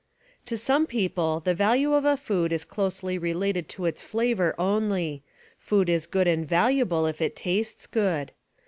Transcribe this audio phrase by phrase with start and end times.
[0.47, 5.21] To some people the value of a food is closely related to its flavor only;
[5.59, 8.31] food is good and valuable if it tastes good.